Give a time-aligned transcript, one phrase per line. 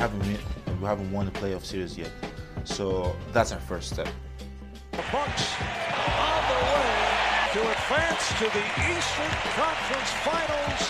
[0.00, 0.26] haven't
[0.80, 2.10] we haven't won the playoff series yet.
[2.64, 4.08] So that's our first step.
[4.92, 6.92] The Bucks on the way
[7.52, 10.82] to advance to the Eastern Conference Finals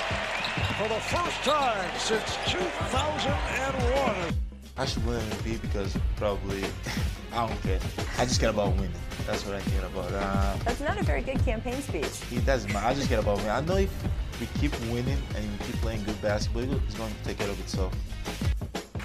[0.78, 4.34] for the first time since 2001.
[4.76, 6.62] I should win MVP because probably
[7.32, 7.80] I don't care.
[8.16, 8.92] I just care about winning.
[9.26, 10.12] That's what I care about.
[10.12, 12.20] Uh, That's not a very good campaign speech.
[12.32, 12.86] it doesn't matter.
[12.86, 13.50] I just care about winning.
[13.50, 17.24] I know if we keep winning and we keep playing good basketball, it's going to
[17.24, 17.92] take care of itself.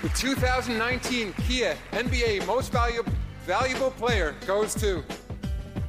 [0.05, 3.11] The 2019 Kia NBA Most Valuable
[3.43, 5.03] Valuable Player goes to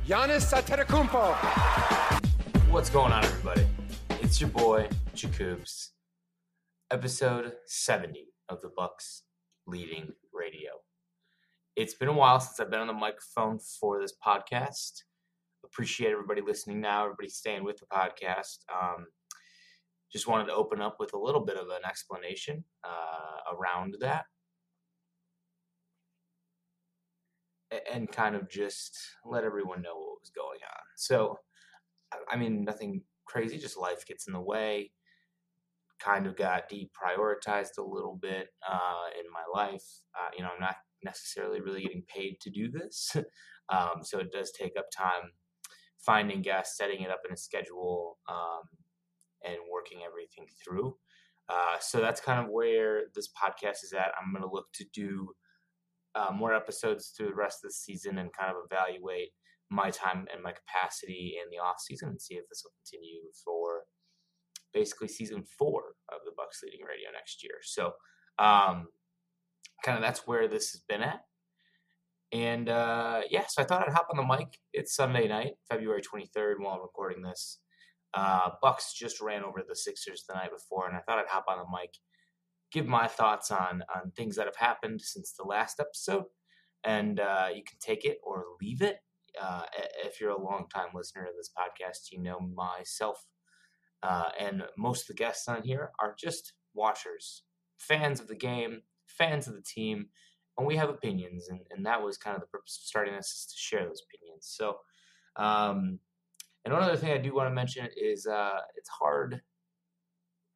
[0.08, 1.34] Giannis Antetokounmpo.
[2.70, 3.66] What's going on, everybody?
[4.22, 5.90] It's your boy Jakubs,
[6.90, 9.24] episode 70 of the Bucks
[9.66, 10.70] Leading Radio.
[11.76, 15.02] It's been a while since I've been on the microphone for this podcast.
[15.62, 18.60] Appreciate everybody listening now, everybody staying with the podcast.
[18.74, 19.08] Um,
[20.12, 24.24] just wanted to open up with a little bit of an explanation uh, around that.
[27.92, 30.82] And kind of just let everyone know what was going on.
[30.96, 31.38] So,
[32.30, 34.92] I- mean, nothing crazy, just life gets in the way.
[35.98, 39.84] Kind of got deprioritized a little bit uh, in my life.
[40.14, 43.16] Uh, you know, I'm not necessarily really getting paid to do this.
[43.68, 45.32] um, so it does take up time
[45.98, 48.62] finding guests, setting it up in a schedule, um,
[49.46, 50.96] and working everything through.
[51.48, 54.12] Uh, so that's kind of where this podcast is at.
[54.20, 55.30] I'm going to look to do
[56.14, 59.30] uh, more episodes through the rest of the season and kind of evaluate
[59.70, 63.20] my time and my capacity in the off season and see if this will continue
[63.44, 63.82] for
[64.72, 67.54] basically season four of the Bucks Leading Radio next year.
[67.62, 67.92] So,
[68.38, 68.88] um,
[69.84, 71.20] kind of that's where this has been at.
[72.32, 74.58] And uh, yeah, so I thought I'd hop on the mic.
[74.72, 77.58] It's Sunday night, February 23rd, while I'm recording this.
[78.16, 81.44] Uh, Bucks just ran over the Sixers the night before, and I thought I'd hop
[81.48, 81.94] on the mic,
[82.72, 86.24] give my thoughts on on things that have happened since the last episode,
[86.82, 88.98] and uh, you can take it or leave it.
[89.40, 89.64] Uh,
[90.02, 93.22] if you're a long time listener to this podcast, you know myself
[94.02, 97.42] uh, and most of the guests on here are just watchers,
[97.78, 100.06] fans of the game, fans of the team,
[100.58, 103.26] and we have opinions, and, and that was kind of the purpose of starting this
[103.26, 104.46] is to share those opinions.
[104.48, 104.76] So,
[105.36, 105.98] um,
[106.66, 109.40] and one other thing I do want to mention is uh, it's hard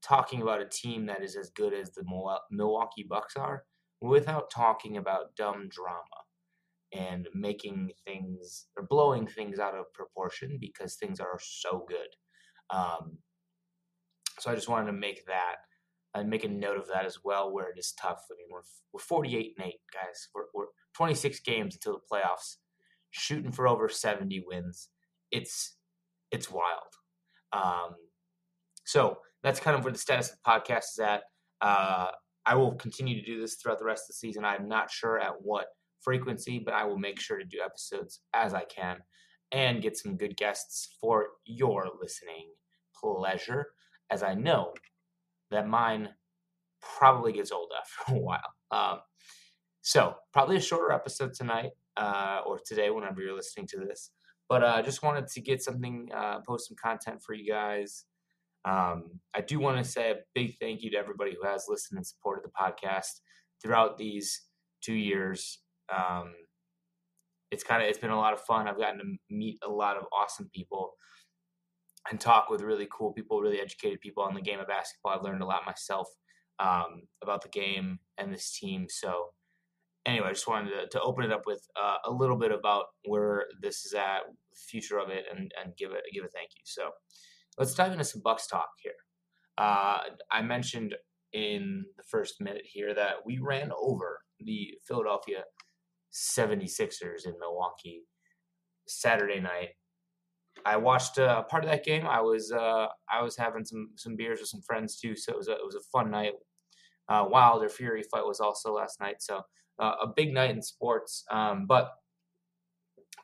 [0.02, 2.02] talking about a team that is as good as the
[2.50, 3.62] Milwaukee Bucks are
[4.00, 6.00] without talking about dumb drama
[6.92, 12.08] and making things or blowing things out of proportion because things are so good.
[12.76, 13.18] Um,
[14.40, 15.58] so I just wanted to make that
[16.14, 18.24] and make a note of that as well, where it is tough.
[18.32, 20.26] I mean, we're we're 48 and eight guys.
[20.34, 22.56] We're, we're 26 games until the playoffs,
[23.12, 24.88] shooting for over 70 wins.
[25.30, 25.76] It's
[26.30, 26.90] it's wild.
[27.52, 27.94] Um,
[28.84, 31.22] so that's kind of where the status of the podcast is at.
[31.60, 32.10] Uh,
[32.46, 34.44] I will continue to do this throughout the rest of the season.
[34.44, 35.66] I'm not sure at what
[36.00, 38.98] frequency, but I will make sure to do episodes as I can
[39.52, 42.50] and get some good guests for your listening
[42.94, 43.66] pleasure,
[44.10, 44.72] as I know
[45.50, 46.10] that mine
[46.80, 48.40] probably gets old after a while.
[48.70, 49.00] Um,
[49.82, 54.10] so, probably a shorter episode tonight uh, or today, whenever you're listening to this.
[54.50, 58.04] But I uh, just wanted to get something, uh, post some content for you guys.
[58.64, 61.96] Um, I do want to say a big thank you to everybody who has listened
[61.96, 63.20] and supported the podcast
[63.62, 64.42] throughout these
[64.82, 65.60] two years.
[65.88, 66.34] Um,
[67.52, 68.66] it's kind of it's been a lot of fun.
[68.66, 70.94] I've gotten to meet a lot of awesome people
[72.10, 75.12] and talk with really cool people, really educated people on the game of basketball.
[75.12, 76.08] I've learned a lot myself
[76.58, 78.86] um, about the game and this team.
[78.88, 79.26] So
[80.06, 82.86] anyway, I just wanted to, to open it up with uh, a little bit about
[83.04, 86.50] where this is at, the future of it, and, and give it give a thank
[86.56, 86.62] you.
[86.64, 86.90] So
[87.58, 88.92] let's dive into some Bucks talk here.
[89.58, 89.98] Uh,
[90.30, 90.94] I mentioned
[91.32, 95.44] in the first minute here that we ran over the Philadelphia
[96.12, 98.02] 76ers in Milwaukee
[98.88, 99.70] Saturday night.
[100.66, 102.06] I watched uh, part of that game.
[102.06, 105.38] I was uh, I was having some some beers with some friends too, so it
[105.38, 106.32] was a, it was a fun night.
[107.08, 109.42] Uh, Wilder Fury fight was also last night, so
[109.80, 111.24] uh, a big night in sports.
[111.30, 111.90] Um, but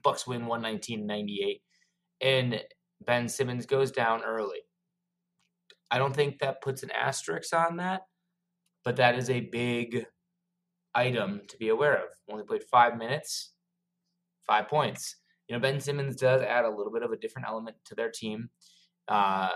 [0.03, 1.61] Bucks win 119-98,
[2.21, 2.63] and
[3.05, 4.61] Ben Simmons goes down early.
[5.91, 8.03] I don't think that puts an asterisk on that,
[8.85, 10.07] but that is a big
[10.95, 12.09] item to be aware of.
[12.31, 13.53] Only played five minutes,
[14.47, 15.17] five points.
[15.49, 18.11] You know, Ben Simmons does add a little bit of a different element to their
[18.11, 18.49] team.
[19.07, 19.51] Uh,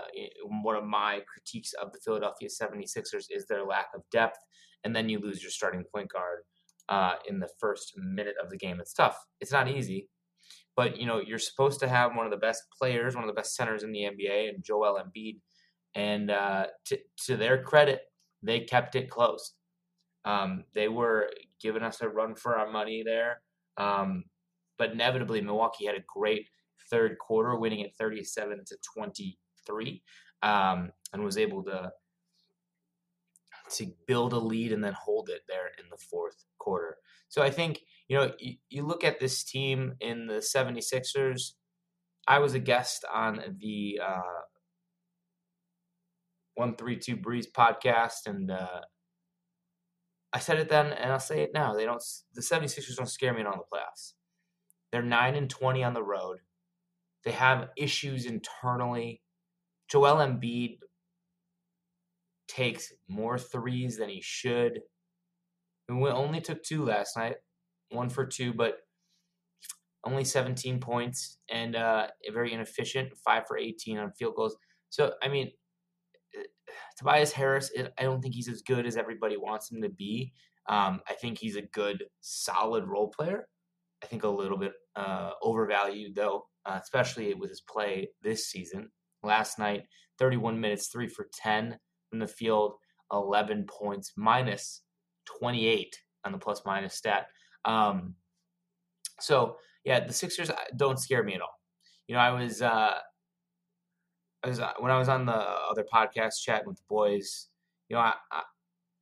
[0.63, 4.39] one of my critiques of the Philadelphia 76ers is their lack of depth,
[4.85, 6.41] and then you lose your starting point guard
[6.91, 8.81] uh, in the first minute of the game.
[8.81, 9.17] It's tough.
[9.41, 10.09] It's not easy,
[10.77, 13.41] but you know you're supposed to have one of the best players, one of the
[13.41, 15.39] best centers in the NBA, and Joel Embiid.
[15.95, 18.03] And uh, to, to their credit,
[18.43, 19.55] they kept it close.
[20.25, 23.41] Um, they were giving us a run for our money there.
[23.77, 24.25] Um,
[24.79, 26.47] but inevitably, Milwaukee had a great
[26.91, 30.03] third quarter, winning at 37 to 23,
[30.43, 31.91] um, and was able to
[33.71, 36.97] to build a lead and then hold it there in the fourth quarter.
[37.29, 41.53] So I think, you know, you, you look at this team in the 76ers.
[42.27, 44.43] I was a guest on the uh,
[46.55, 48.81] 132 Breeze podcast, and uh,
[50.33, 51.75] I said it then, and I'll say it now.
[51.75, 52.03] They don't.
[52.35, 54.13] The 76ers don't scare me in all the playoffs.
[54.93, 56.39] They're nine and 20 on the road.
[57.25, 59.23] They have issues internally.
[59.89, 60.79] Joel Embiid
[62.51, 64.81] takes more threes than he should.
[65.89, 67.37] Only took two last night,
[67.91, 68.79] one for two, but
[70.05, 74.57] only 17 points and uh, very inefficient, five for 18 on field goals.
[74.89, 75.51] So, I mean,
[76.99, 80.33] Tobias Harris, I don't think he's as good as everybody wants him to be.
[80.69, 83.47] Um, I think he's a good, solid role player.
[84.03, 88.89] I think a little bit uh, overvalued, though, uh, especially with his play this season.
[89.23, 89.83] Last night,
[90.19, 91.77] 31 minutes, 3 for 10
[92.11, 92.75] from the field,
[93.13, 94.83] 11 points, minus
[95.41, 97.27] 28 on the plus minus stat.
[97.65, 98.15] Um,
[99.21, 101.59] so, yeah, the Sixers don't scare me at all.
[102.09, 102.95] You know, I was uh,
[104.43, 107.49] I was uh, when I was on the other podcast chatting with the boys,
[107.89, 108.15] you know, I,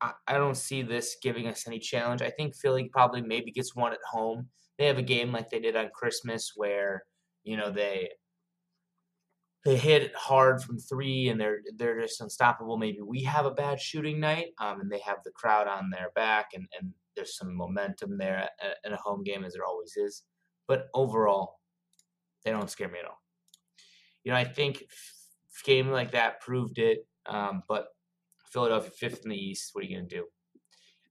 [0.00, 2.22] I I don't see this giving us any challenge.
[2.22, 4.48] I think Philly probably maybe gets one at home.
[4.78, 7.04] They have a game like they did on Christmas where
[7.44, 8.10] you know they
[9.64, 12.78] they hit it hard from three and they're they're just unstoppable.
[12.78, 16.10] Maybe we have a bad shooting night, um, and they have the crowd on their
[16.14, 18.48] back, and and there's some momentum there
[18.84, 20.22] in a home game as there always is.
[20.68, 21.58] But overall,
[22.44, 23.20] they don't scare me at all.
[24.22, 24.84] You know, I think
[25.64, 27.06] game like that proved it.
[27.26, 27.88] Um, but
[28.52, 29.70] Philadelphia fifth in the East.
[29.72, 30.24] What are you going to do?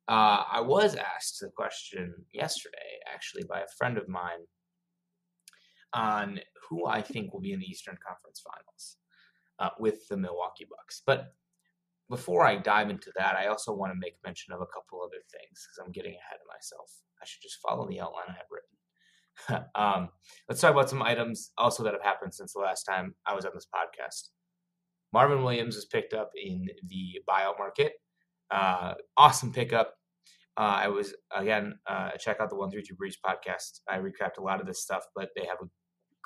[0.08, 2.78] Uh, I was asked the question yesterday,
[3.14, 4.40] actually, by a friend of mine
[5.94, 6.40] on
[6.70, 8.98] who I think will be in the Eastern Conference Finals
[9.60, 11.02] uh, with the Milwaukee Bucks.
[11.06, 11.34] But
[12.10, 15.22] before I dive into that, I also want to make mention of a couple other
[15.32, 16.92] things because I'm getting ahead of myself.
[17.22, 19.66] I should just follow the outline I have written.
[19.76, 20.10] um,
[20.48, 23.46] let's talk about some items also that have happened since the last time I was
[23.46, 24.30] on this podcast.
[25.14, 27.94] Marvin Williams was picked up in the buyout market.
[28.52, 29.94] Uh, awesome pickup.
[30.58, 33.82] Uh, I was again uh, check out the One Three Two Breeze podcast.
[33.88, 35.70] I recapped a lot of this stuff, but they have a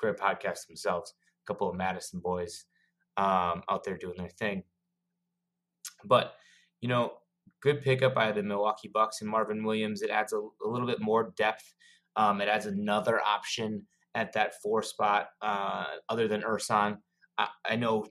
[0.02, 1.14] great podcast themselves.
[1.44, 2.64] A couple of Madison boys
[3.16, 4.64] um, out there doing their thing.
[6.04, 6.34] But
[6.80, 7.14] you know,
[7.62, 10.02] good pickup by the Milwaukee Bucks and Marvin Williams.
[10.02, 11.72] It adds a, a little bit more depth.
[12.16, 16.98] Um, it adds another option at that four spot uh, other than Ersan.
[17.38, 18.06] I, I know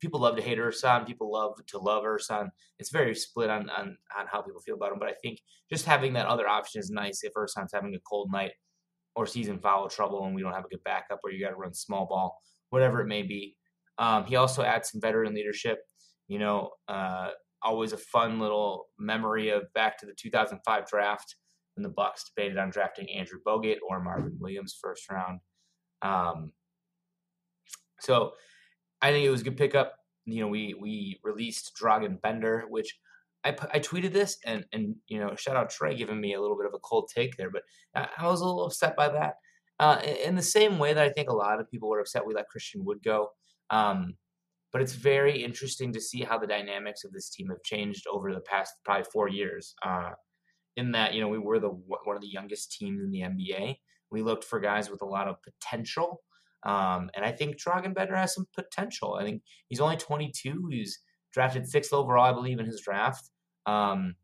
[0.00, 2.50] people love to hate Ersan, people love to love Ersan.
[2.78, 4.98] It's very split on, on on how people feel about him.
[4.98, 5.40] But I think
[5.72, 8.52] just having that other option is nice if Ersan's having a cold night
[9.20, 11.56] or season foul trouble and we don't have a good backup or you got to
[11.56, 12.40] run small ball,
[12.70, 13.54] whatever it may be.
[13.98, 15.80] Um, he also adds some veteran leadership.
[16.26, 17.30] You know, uh,
[17.62, 21.36] always a fun little memory of back to the 2005 draft
[21.74, 25.40] when the Bucks debated on drafting Andrew Bogut or Marvin Williams first round.
[26.00, 26.52] Um,
[28.00, 28.32] so
[29.02, 29.96] I think it was a good pickup.
[30.24, 32.96] You know, we we released Dragan Bender, which
[33.44, 36.56] I, I tweeted this and and you know shout out Trey giving me a little
[36.56, 37.62] bit of a cold take there, but
[37.94, 39.34] I, I was a little upset by that.
[39.78, 42.34] Uh, in the same way that I think a lot of people were upset we
[42.34, 43.30] let Christian Wood go.
[43.70, 44.14] Um,
[44.72, 48.32] but it's very interesting to see how the dynamics of this team have changed over
[48.32, 49.74] the past probably four years.
[49.84, 50.10] Uh,
[50.76, 53.76] in that you know we were the one of the youngest teams in the NBA.
[54.10, 56.20] We looked for guys with a lot of potential
[56.64, 59.14] um, and I think Dragan Bender has some potential.
[59.14, 60.68] I think he's only 22.
[60.70, 60.98] He's
[61.32, 63.30] drafted sixth overall, I believe, in his draft.
[63.66, 64.14] Um,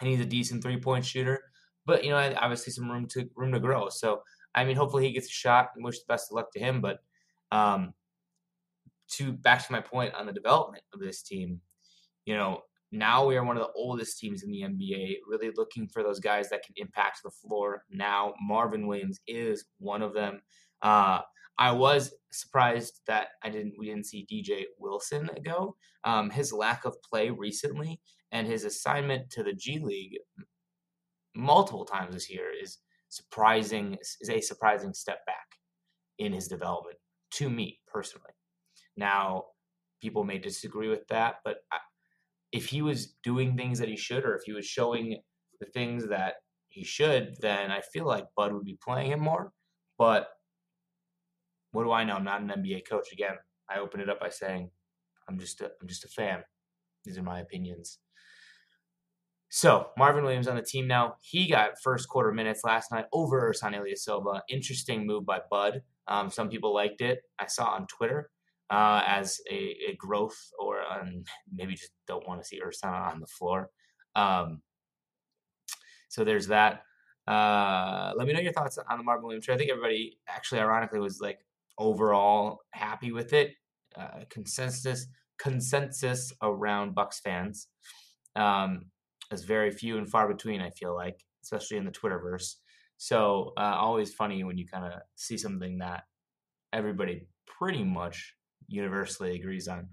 [0.00, 1.40] and he's a decent three point shooter.
[1.86, 3.88] But you know, obviously some room to room to grow.
[3.88, 4.22] So
[4.54, 5.70] I mean, hopefully he gets a shot.
[5.74, 6.80] And wish the best of luck to him.
[6.80, 6.98] But
[7.50, 7.92] um,
[9.12, 11.60] to back to my point on the development of this team,
[12.26, 15.88] you know, now we are one of the oldest teams in the NBA, really looking
[15.88, 17.84] for those guys that can impact the floor.
[17.90, 20.40] Now Marvin Williams is one of them.
[20.80, 21.20] Uh,
[21.58, 25.76] I was surprised that I didn't we didn't see DJ Wilson go.
[26.04, 28.00] Um, his lack of play recently
[28.32, 30.18] and his assignment to the G League
[31.34, 35.46] multiple times this year is surprising is a surprising step back
[36.18, 36.96] in his development
[37.32, 38.30] to me personally.
[38.96, 39.44] Now,
[40.00, 41.78] people may disagree with that, but I,
[42.52, 45.20] if he was doing things that he should, or if he was showing
[45.60, 46.34] the things that
[46.68, 49.52] he should, then I feel like Bud would be playing him more.
[49.98, 50.28] But
[51.74, 52.14] what do I know?
[52.14, 53.08] I'm not an NBA coach.
[53.12, 53.34] Again,
[53.68, 54.70] I open it up by saying
[55.28, 56.44] I'm just a, I'm just a fan.
[57.04, 57.98] These are my opinions.
[59.48, 61.16] So Marvin Williams on the team now.
[61.20, 64.40] He got first quarter minutes last night over Ersan Ilyasova.
[64.48, 65.82] Interesting move by Bud.
[66.06, 67.22] Um, some people liked it.
[67.38, 68.30] I saw on Twitter
[68.70, 73.20] uh, as a, a, growth or um, maybe just don't want to see Ersan on
[73.20, 73.70] the floor.
[74.14, 74.62] Um,
[76.08, 76.82] so there's that.
[77.26, 79.54] Uh, let me know your thoughts on the Marvin Williams trade.
[79.54, 81.38] I think everybody actually, ironically, was like
[81.78, 83.52] overall happy with it.
[83.96, 85.06] Uh, consensus
[85.38, 87.68] consensus around Bucks fans.
[88.36, 88.86] Um,
[89.30, 90.60] is very few and far between.
[90.60, 92.54] I feel like, especially in the Twitterverse.
[92.96, 96.04] So uh, always funny when you kind of see something that
[96.72, 98.34] everybody pretty much
[98.68, 99.88] universally agrees on.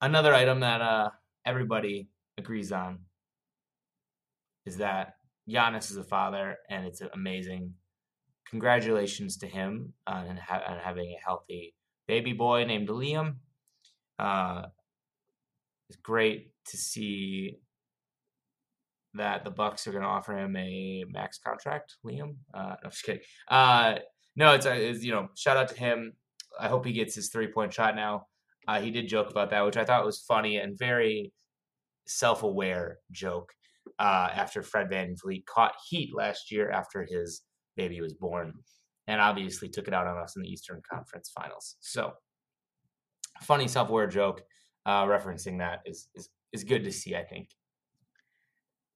[0.00, 1.10] Another item that uh,
[1.44, 3.00] everybody agrees on
[4.64, 5.14] is that
[5.48, 7.72] Giannis is a father, and it's amazing.
[8.50, 11.74] Congratulations to him on, ha- on having a healthy
[12.06, 13.36] baby boy named Liam.
[14.18, 14.62] Uh,
[15.88, 17.58] it's great to see
[19.14, 21.96] that the Bucks are going to offer him a max contract.
[22.04, 23.22] Liam, uh, no, just kidding.
[23.48, 23.96] Uh,
[24.36, 26.14] no, it's, it's, you know, shout out to him.
[26.58, 28.26] I hope he gets his three point shot now.
[28.66, 31.32] Uh, he did joke about that, which I thought was funny and very
[32.06, 33.52] self aware joke.
[33.98, 37.42] Uh, after Fred VanVleet caught heat last year after his
[37.78, 38.52] baby was born,
[39.06, 41.76] and obviously took it out on us in the Eastern Conference Finals.
[41.80, 42.12] So,
[43.40, 44.42] funny self aware joke
[44.84, 47.16] uh, referencing that is, is is good to see.
[47.16, 47.48] I think.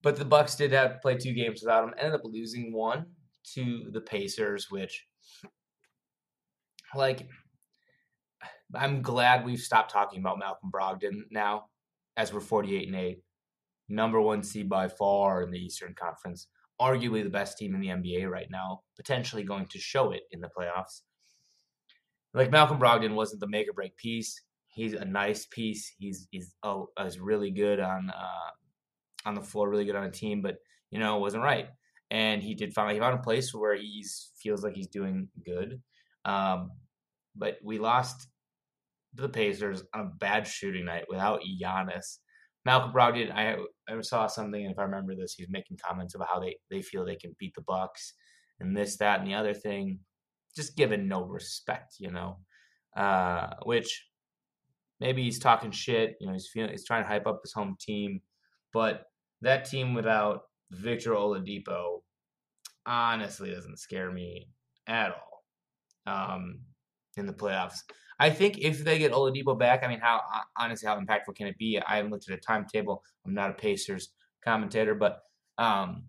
[0.03, 1.95] But the Bucks did have to play two games without him.
[1.97, 3.07] Ended up losing one
[3.55, 5.07] to the Pacers, which,
[6.95, 7.29] like,
[8.75, 11.67] I'm glad we've stopped talking about Malcolm Brogdon now,
[12.17, 13.23] as we're 48 and eight,
[13.89, 16.49] number one seed by far in the Eastern Conference,
[16.83, 20.41] arguably the best team in the NBA right now, potentially going to show it in
[20.41, 21.03] the playoffs.
[22.35, 24.41] Like Malcolm Brogdon wasn't the make or break piece
[24.73, 25.95] he's a nice piece.
[25.99, 30.11] He's he's oh, is really good on uh, on the floor, really good on a
[30.11, 30.57] team, but
[30.91, 31.69] you know, it wasn't right.
[32.11, 34.05] And he did find he found a place where he
[34.43, 35.81] feels like he's doing good.
[36.25, 36.73] Um,
[37.37, 38.29] but we lost
[39.15, 42.19] the Pacers on a bad shooting night without Giannis.
[42.65, 43.57] Malcolm Brogdon, I
[43.89, 46.83] I saw something, and if I remember this, he's making comments about how they, they
[46.83, 48.15] feel they can beat the Bucks
[48.61, 49.99] and this, that, and the other thing,
[50.55, 52.39] just given no respect, you know.
[52.97, 54.07] Uh, which
[55.01, 56.17] maybe he's talking shit.
[56.21, 58.21] You know, he's feeling he's trying to hype up his home team,
[58.73, 59.05] but
[59.41, 62.03] that team without Victor Oladipo
[62.87, 64.49] honestly doesn't scare me
[64.87, 65.45] at all.
[66.07, 66.61] Um,
[67.17, 67.81] in the playoffs,
[68.19, 70.21] I think if they get Oladipo back, I mean, how
[70.57, 71.81] honestly how impactful can it be?
[71.85, 73.03] I haven't looked at a timetable.
[73.27, 74.11] I'm not a Pacers
[74.45, 75.23] commentator, but
[75.59, 76.05] um,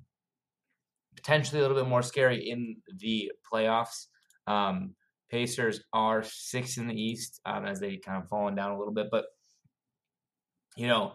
[1.16, 4.08] potentially a little bit more scary in the playoffs.
[4.48, 4.96] Um,
[5.30, 8.94] Pacers are six in the East um, as they kind of fallen down a little
[8.94, 9.26] bit, but
[10.76, 11.14] you know,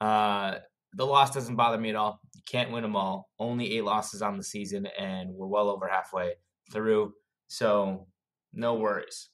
[0.00, 0.56] uh,
[0.94, 2.20] the loss doesn't bother me at all.
[2.34, 3.30] You can't win them all.
[3.38, 6.32] Only eight losses on the season, and we're well over halfway
[6.72, 7.12] through,
[7.46, 8.08] so
[8.52, 9.28] no worries.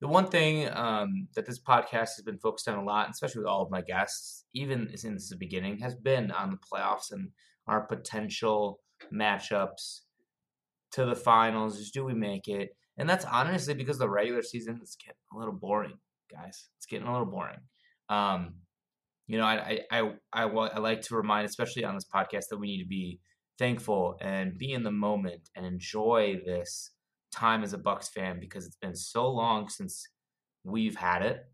[0.00, 3.48] The one thing um, that this podcast has been focused on a lot, especially with
[3.48, 7.28] all of my guests, even since the beginning, has been on the playoffs and
[7.66, 8.80] our potential
[9.12, 10.00] matchups
[10.92, 11.90] to the finals?
[11.90, 12.70] Do we make it?
[12.96, 15.98] And that's honestly because the regular season is getting a little boring,
[16.30, 16.68] guys.
[16.78, 17.60] It's getting a little boring.
[18.08, 18.54] Um,
[19.26, 22.58] you know, I, I, I, I, I like to remind, especially on this podcast, that
[22.58, 23.20] we need to be
[23.60, 26.90] thankful and be in the moment and enjoy this
[27.32, 30.08] time as a Bucks fan because it's been so long since
[30.64, 31.44] we've had it.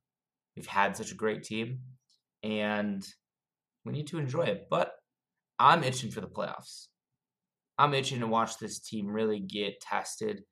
[0.57, 1.81] We've had such a great team,
[2.43, 3.07] and
[3.85, 4.69] we need to enjoy it.
[4.71, 4.93] But
[5.59, 6.87] I'm itching for the playoffs.
[7.77, 10.43] I'm itching to watch this team really get tested,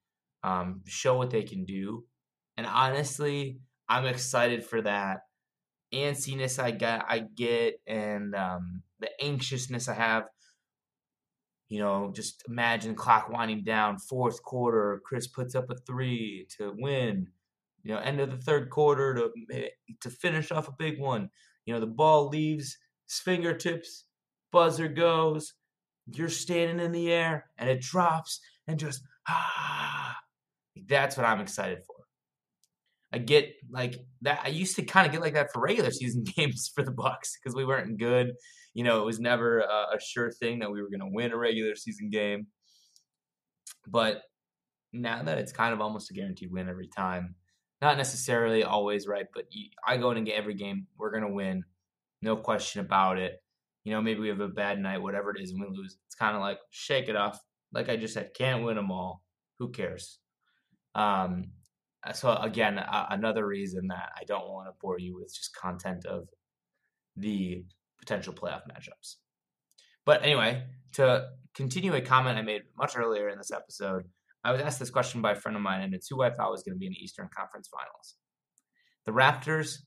[0.43, 2.05] um, show what they can do.
[2.59, 5.21] And honestly, I'm excited for that
[5.95, 10.25] antsiness I got, I get, and um, the anxiousness I have.
[11.69, 16.75] You know, just imagine clock winding down, fourth quarter, Khris puts up a three to
[16.77, 17.29] win.
[17.83, 21.31] You know, end of the third quarter to to finish off a big one.
[21.67, 24.05] You know, the ball leaves his fingertips,
[24.53, 25.55] buzzer goes,
[26.07, 30.17] you're standing in the air and it drops and just ah
[30.87, 31.95] that's what i'm excited for
[33.13, 36.25] i get like that i used to kind of get like that for regular season
[36.37, 38.33] games for the bucks because we weren't good
[38.75, 41.33] you know it was never a, a sure thing that we were going to win
[41.33, 42.47] a regular season game
[43.87, 44.23] but
[44.93, 47.35] now that it's kind of almost a guaranteed win every time
[47.81, 49.45] not necessarily always right but
[49.87, 51.65] i go in and get every game we're going to win
[52.23, 53.41] no question about it
[53.85, 55.99] you know, maybe we have a bad night, whatever it is, and we lose.
[56.07, 57.39] It's kind of like shake it off.
[57.73, 59.23] Like I just said, can't win them all.
[59.59, 60.19] Who cares?
[60.95, 61.51] Um,
[62.15, 66.07] so again, uh, another reason that I don't want to bore you with just content
[66.07, 66.29] of
[67.17, 67.65] the
[68.05, 69.17] potential playoff matchups.
[70.05, 74.05] But anyway, to continue a comment I made much earlier in this episode,
[74.45, 76.51] I was asked this question by a friend of mine, and it's who I thought
[76.51, 78.17] was going to be in the Eastern Conference Finals.
[79.07, 79.79] The Raptors,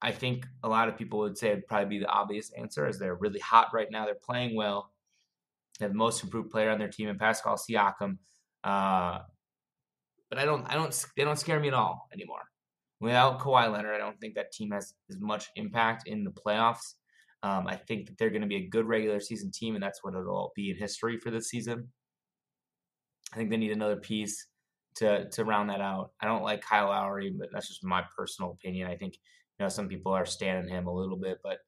[0.00, 2.98] I think a lot of people would say would probably be the obvious answer, as
[2.98, 4.04] they're really hot right now.
[4.04, 4.92] They're playing well.
[5.78, 8.18] They have the most improved player on their team, and Pascal Siakam.
[8.62, 9.18] Uh,
[10.30, 12.42] but I don't, I don't, they don't scare me at all anymore.
[13.00, 16.94] Without Kawhi Leonard, I don't think that team has as much impact in the playoffs.
[17.42, 20.02] Um, I think that they're going to be a good regular season team, and that's
[20.02, 21.88] what it'll all be in history for this season.
[23.32, 24.46] I think they need another piece
[24.96, 26.12] to to round that out.
[26.20, 28.88] I don't like Kyle Lowry, but that's just my personal opinion.
[28.88, 31.58] I think you know some people are standing him a little bit, but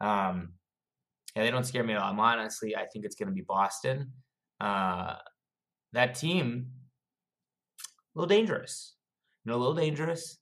[0.00, 0.52] um,
[1.34, 2.10] yeah, they don't scare me at all.
[2.10, 4.12] I'm honestly, I think it's going to be Boston.
[4.60, 5.16] Uh,
[5.92, 6.70] that team,
[7.80, 8.94] a little dangerous,
[9.44, 10.38] you know, a little dangerous,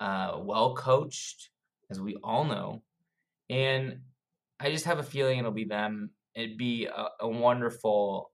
[0.00, 1.50] uh, well coached,
[1.90, 2.82] as we all know,
[3.48, 4.00] and
[4.64, 6.10] I just have a feeling it'll be them.
[6.34, 8.32] It'd be a, a wonderful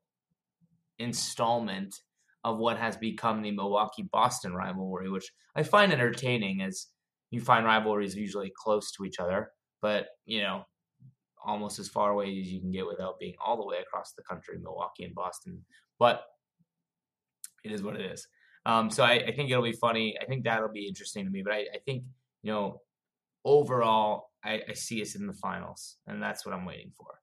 [0.99, 1.94] installment
[2.44, 6.87] of what has become the Milwaukee Boston rivalry, which I find entertaining as
[7.30, 9.50] you find rivalries usually close to each other,
[9.82, 10.64] but you know,
[11.44, 14.22] almost as far away as you can get without being all the way across the
[14.22, 15.64] country, Milwaukee and Boston.
[15.99, 16.25] But
[17.64, 18.26] it is what it is.
[18.66, 20.16] Um, so I, I, think it'll be funny.
[20.20, 21.42] I think that'll be interesting to me.
[21.42, 22.04] But I, I think,
[22.42, 22.82] you know,
[23.44, 27.20] overall, I, I, see us in the finals, and that's what I'm waiting for.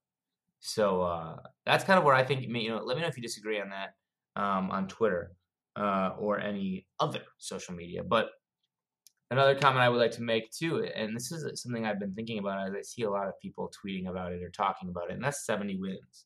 [0.60, 2.44] So uh, that's kind of where I think.
[2.44, 5.32] You know, let me know if you disagree on that um, on Twitter
[5.76, 8.04] uh, or any other social media.
[8.04, 8.30] But
[9.32, 12.40] another comment I would like to make too, and this is something I've been thinking
[12.40, 15.14] about as I see a lot of people tweeting about it or talking about it,
[15.14, 16.26] and that's 70 wins.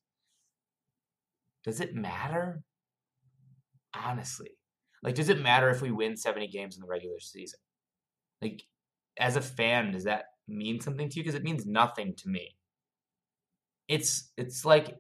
[1.64, 2.64] Does it matter?
[3.96, 4.52] Honestly,
[5.04, 7.60] like, does it matter if we win 70 games in the regular season?
[8.42, 8.64] Like,
[9.20, 11.24] as a fan, does that mean something to you?
[11.24, 12.56] Because it means nothing to me.
[13.88, 14.98] It's it's like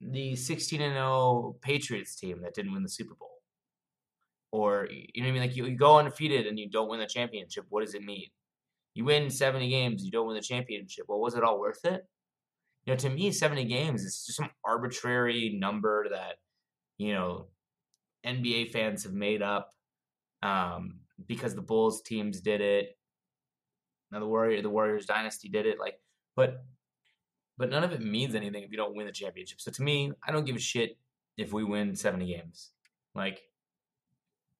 [0.00, 3.38] the 16 and 0 Patriots team that didn't win the Super Bowl.
[4.50, 5.42] Or you know what I mean?
[5.42, 7.64] Like you, you go undefeated and you don't win the championship.
[7.68, 8.26] What does it mean?
[8.94, 11.06] You win 70 games, you don't win the championship.
[11.08, 12.06] Well, was it all worth it?
[12.84, 16.36] You know, to me, 70 games is just some arbitrary number that,
[16.98, 17.46] you know,
[18.26, 19.70] NBA fans have made up
[20.42, 22.96] um, because the Bulls teams did it.
[24.12, 25.80] Now the Warrior, the Warriors dynasty did it.
[25.80, 25.98] Like,
[26.36, 26.64] but
[27.58, 29.60] but none of it means anything if you don't win the championship.
[29.60, 30.98] So to me, I don't give a shit
[31.36, 32.70] if we win 70 games.
[33.14, 33.40] Like,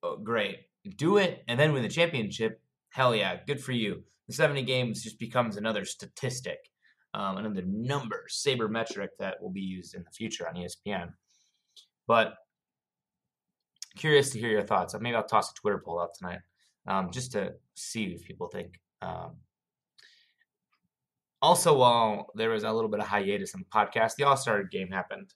[0.02, 0.60] oh, great.
[0.96, 2.60] Do it and then win the championship.
[2.90, 4.02] Hell yeah, good for you.
[4.28, 6.58] The 70 games just becomes another statistic,
[7.14, 11.12] um, another number, saber metric that will be used in the future on ESPN.
[12.06, 12.34] But
[13.96, 14.94] curious to hear your thoughts.
[14.98, 16.40] Maybe I'll toss a Twitter poll out tonight
[16.86, 18.78] um, just to see if people think.
[19.02, 19.36] Um,
[21.42, 24.62] also, while there was a little bit of hiatus in the podcast, the All Star
[24.62, 25.34] game happened.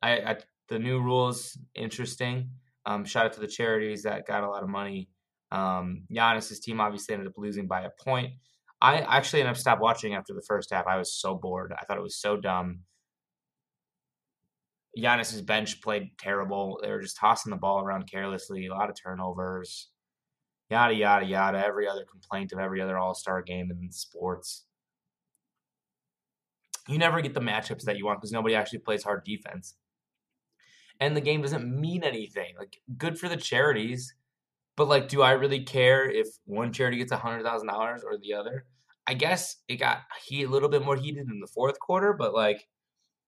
[0.00, 0.36] I, I,
[0.68, 2.50] the new rules interesting.
[2.86, 5.08] Um, shout out to the charities that got a lot of money.
[5.50, 8.32] Um, Giannis's team obviously ended up losing by a point.
[8.80, 10.86] I actually ended up stopped watching after the first half.
[10.86, 11.72] I was so bored.
[11.76, 12.80] I thought it was so dumb.
[14.96, 16.78] Giannis's bench played terrible.
[16.82, 19.88] They were just tossing the ball around carelessly, a lot of turnovers,
[20.70, 21.64] yada yada yada.
[21.64, 24.66] Every other complaint of every other All Star game in sports
[26.88, 29.74] you never get the matchups that you want because nobody actually plays hard defense.
[31.00, 32.54] And the game doesn't mean anything.
[32.58, 34.14] Like, good for the charities,
[34.76, 38.16] but like, do I really care if one charity gets a hundred thousand dollars or
[38.16, 38.64] the other?
[39.06, 42.34] I guess it got heat a little bit more heated in the fourth quarter, but
[42.34, 42.66] like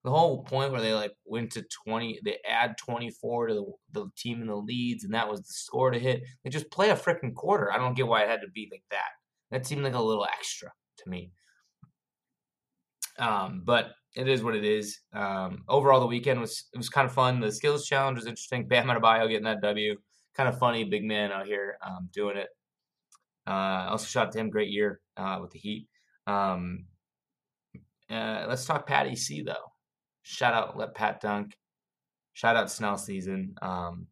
[0.03, 3.65] the whole point where they like went to 20 they add 24 to the,
[3.99, 6.89] the team in the leads and that was the score to hit they just play
[6.89, 9.09] a freaking quarter i don't get why it had to be like that
[9.51, 11.31] that seemed like a little extra to me
[13.19, 14.99] um, but it is what it is.
[15.13, 17.39] Um, overall, the weekend was it was kind of fun.
[17.39, 18.67] The skills challenge was interesting.
[18.69, 19.95] Bam Adebayo getting that W,
[20.35, 20.83] kind of funny.
[20.83, 22.47] Big man out here um, doing it.
[23.45, 24.49] Uh, also, shout out to him.
[24.49, 25.87] Great year uh, with the Heat.
[26.25, 26.85] Um,
[28.09, 29.73] uh, let's talk Patty C though.
[30.23, 31.55] Shout out, let Pat dunk.
[32.33, 33.55] Shout out Snell season.
[33.61, 34.07] Um,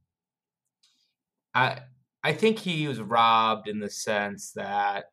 [1.53, 1.79] I
[2.23, 5.05] I think he was robbed in the sense that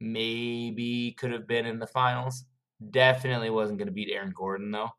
[0.00, 2.44] maybe could have been in the finals.
[2.90, 4.90] Definitely wasn't going to beat Aaron Gordon though,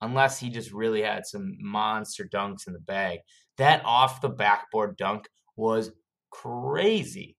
[0.00, 3.20] unless he just really had some monster dunks in the bag.
[3.58, 5.92] That off the backboard dunk was
[6.30, 7.36] crazy.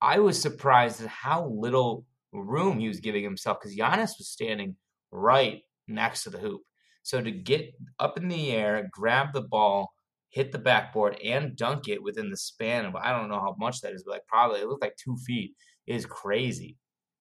[0.00, 4.76] I was surprised at how little room he was giving himself because Giannis was standing
[5.10, 6.62] right next to the hoop.
[7.02, 9.92] So to get up in the air, grab the ball,
[10.30, 13.80] hit the backboard, and dunk it within the span of I don't know how much
[13.80, 15.54] that is, but like probably it looked like two feet
[15.86, 16.76] is crazy.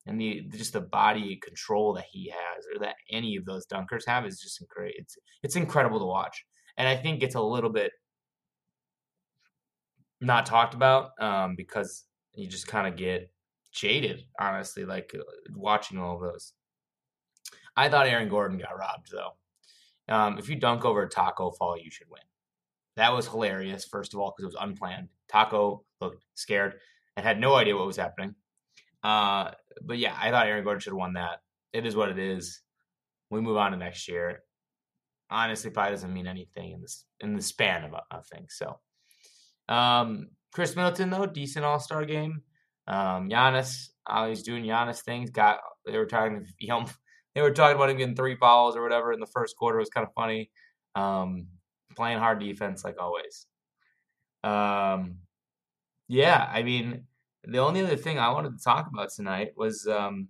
[0.05, 4.05] and the just the body control that he has or that any of those dunkers
[4.07, 4.95] have is just incredible.
[4.97, 6.45] It's it's incredible to watch,
[6.77, 7.91] and I think it's a little bit
[10.21, 13.31] not talked about um, because you just kind of get
[13.71, 15.13] jaded, honestly, like
[15.55, 16.53] watching all of those.
[17.77, 20.13] I thought Aaron Gordon got robbed though.
[20.13, 22.21] Um, if you dunk over a Tacko Fall, you should win.
[22.95, 25.09] That was hilarious, first of all, because it was unplanned.
[25.31, 26.79] Tacko looked scared
[27.15, 28.33] and had no idea what was happening.
[29.03, 29.51] Uh,
[29.83, 31.41] but yeah, I thought Aaron Gordon should have won that.
[31.71, 32.61] It is what it is.
[33.29, 34.43] We move on to next year.
[35.29, 38.55] Honestly, probably doesn't mean anything in this in the span of, of things.
[38.57, 38.79] So,
[39.67, 42.41] um, Khris Middleton though, decent All Star game.
[42.87, 45.29] Um, Giannis, uh, he's doing Giannis things.
[45.29, 46.85] Got they were talking, you know,
[47.37, 49.77] they were talking about him getting three fouls or whatever in the first quarter.
[49.77, 50.49] It was kind of funny.
[50.95, 51.45] Um,
[51.95, 53.45] playing hard defense like always.
[54.43, 55.17] Um,
[56.07, 57.03] yeah, I mean,
[57.43, 60.29] the only other thing I wanted to talk about tonight was um,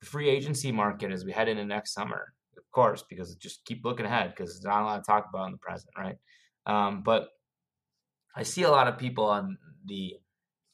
[0.00, 2.32] the free agency market as we head into next summer.
[2.56, 5.46] Of course, because just keep looking ahead because there's not a lot to talk about
[5.46, 6.16] in the present, right?
[6.66, 7.28] Um, but
[8.34, 10.14] I see a lot of people on the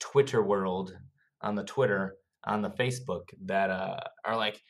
[0.01, 0.97] Twitter world,
[1.43, 4.63] on the Twitter, on the Facebook that uh, are like,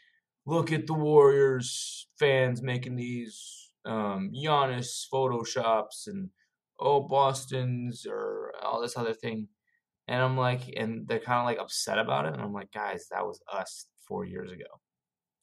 [0.46, 6.30] look at the Warriors fans making these um, Giannis photoshops and
[6.78, 9.48] oh Boston's or all this other thing,
[10.08, 13.06] and I'm like, and they're kind of like upset about it, and I'm like, guys,
[13.10, 14.64] that was us four years ago.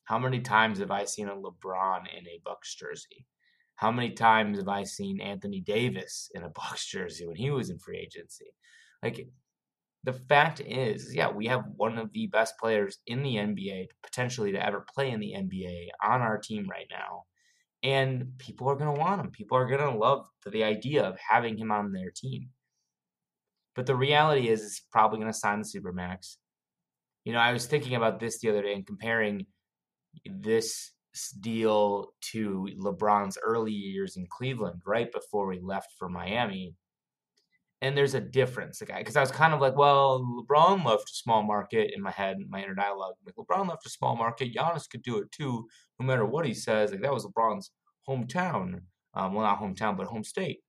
[0.06, 3.26] How many times have I seen a LeBron in a Bucks jersey?
[3.76, 7.70] How many times have I seen Anthony Davis in a Bucks jersey when he was
[7.70, 8.54] in free agency?
[9.02, 9.28] Like
[10.04, 14.52] the fact is, yeah, we have one of the best players in the NBA, potentially
[14.52, 17.26] to ever play in the NBA, on our team right now.
[17.84, 19.32] And people are going to want him.
[19.32, 22.50] People are going to love the idea of having him on their team.
[23.76, 26.38] But the reality is, he's probably going to sign the Supermax.
[27.24, 29.46] You know, I was thinking about this the other day and comparing
[30.26, 30.92] this
[31.40, 36.76] deal to LeBron's early years in Cleveland, right before he left for Miami
[37.82, 41.10] and there's a difference, the guy, because I was kind of like, well, LeBron left
[41.10, 43.16] a small market in my head, my inner dialogue.
[43.26, 45.68] Like LeBron left a small market, Giannis could do it too,
[46.00, 46.92] no matter what he says.
[46.92, 47.72] Like that was LeBron's
[48.08, 48.82] hometown,
[49.14, 50.60] um, well, not hometown, but home state,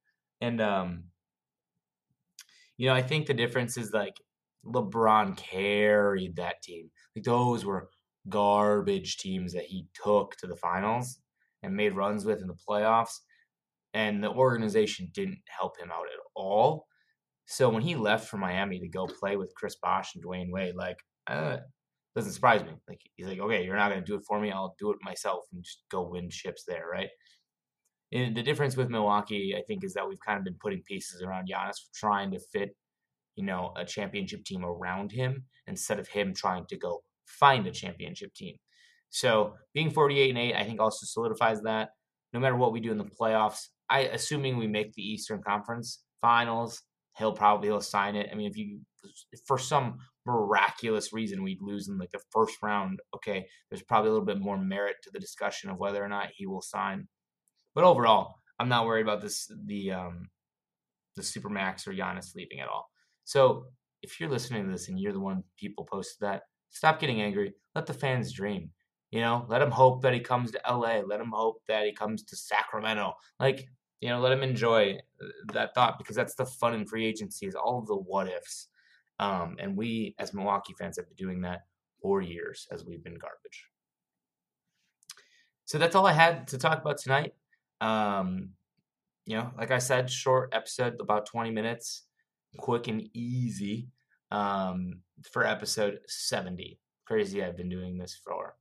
[0.40, 1.04] and um,
[2.76, 4.16] you know, I think the difference is like
[4.64, 6.90] LeBron carried that team.
[7.14, 7.90] Like those were
[8.28, 11.18] garbage teams that he took to the finals
[11.62, 13.20] and made runs with in the playoffs.
[13.94, 16.86] And the organization didn't help him out at all.
[17.52, 20.74] So when he left for Miami to go play with Chris Bosh and Dwyane Wade,
[20.74, 21.58] like, uh,
[22.16, 22.70] doesn't surprise me.
[22.88, 24.50] Like he's like, okay, you're not gonna do it for me.
[24.50, 27.10] I'll do it myself and just go win chips there, right?
[28.10, 31.20] And the difference with Milwaukee, I think, is that we've kind of been putting pieces
[31.20, 32.74] around Giannis, trying to fit,
[33.36, 37.70] you know, a championship team around him instead of him trying to go find a
[37.70, 38.56] championship team.
[39.10, 41.90] So being 48 and 8, I think also solidifies that.
[42.32, 46.02] No matter what we do in the playoffs, I assuming we make the Eastern Conference
[46.22, 46.82] Finals,
[47.18, 48.28] he'll probably he'll sign it.
[48.30, 48.80] I mean, if you
[49.46, 54.12] for some miraculous reason we'd lose in like the first round, okay, there's probably a
[54.12, 57.08] little bit more merit to the discussion of whether or not he will sign.
[57.74, 60.28] But overall, I'm not worried about this the um
[61.16, 62.88] the supermax or Giannis leaving at all.
[63.24, 63.66] So
[64.02, 67.54] if you're listening to this and you're the one people posted that, stop getting angry.
[67.74, 68.70] Let the fans dream.
[69.10, 71.00] You know, let him hope that he comes to LA.
[71.06, 73.12] Let him hope that he comes to Sacramento.
[73.38, 73.66] Like
[74.02, 74.98] you know, let him enjoy
[75.52, 78.66] that thought because that's the fun in free agency is all of the what ifs.
[79.20, 81.60] Um, and we, as Milwaukee fans, have been doing that
[82.02, 83.66] for years as we've been garbage.
[85.66, 87.34] So that's all I had to talk about tonight.
[87.80, 88.50] Um,
[89.24, 92.02] you know, like I said, short episode, about 20 minutes,
[92.58, 93.86] quick and easy
[94.32, 96.80] um, for episode 70.
[97.06, 98.56] Crazy, I've been doing this for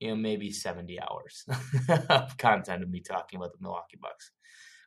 [0.00, 1.44] you know, maybe 70 hours
[2.08, 4.30] of content of me talking about the Milwaukee Bucks.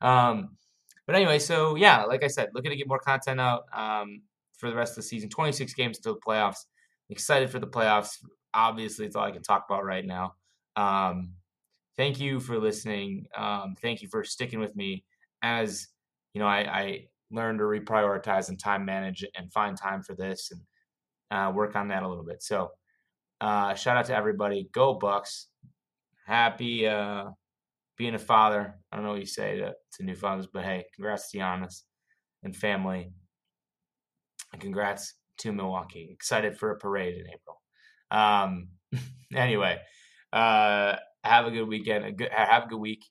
[0.01, 0.57] Um,
[1.05, 4.21] but anyway, so yeah, like I said, looking to get more content out um,
[4.57, 5.29] for the rest of the season.
[5.29, 6.65] 26 games until the playoffs.
[7.09, 8.17] Excited for the playoffs.
[8.53, 10.35] Obviously, it's all I can talk about right now.
[10.75, 11.33] Um,
[11.97, 13.25] thank you for listening.
[13.35, 15.03] Um, thank you for sticking with me
[15.43, 15.87] as
[16.33, 20.51] you know I, I learned to reprioritize and time manage and find time for this
[20.51, 20.61] and
[21.31, 22.43] uh, work on that a little bit.
[22.43, 22.71] So
[23.41, 24.69] uh, shout out to everybody.
[24.71, 25.47] Go Bucks.
[26.27, 27.25] Happy uh,
[27.97, 28.75] being a father.
[28.91, 31.81] I don't know what you say to, to new fathers, but hey, congrats to Giannis
[32.43, 33.11] and family.
[34.53, 36.09] And congrats to Milwaukee.
[36.13, 37.61] Excited for a parade in April.
[38.11, 38.67] Um,
[39.35, 39.79] anyway,
[40.31, 42.05] uh, have a good weekend.
[42.05, 43.03] A good, have a good week.